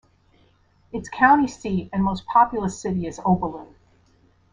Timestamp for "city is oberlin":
2.81-3.75